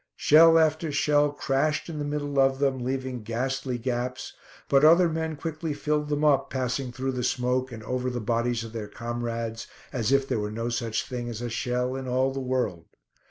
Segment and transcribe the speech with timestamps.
[0.15, 4.33] Shell after shell crashed in the middle of them, leaving ghastly gaps,
[4.67, 8.63] but other men quickly filled them up, passing through the smoke, and over the bodies
[8.63, 12.31] of their comrades, as if there were no such thing as a shell in all
[12.31, 12.85] the world.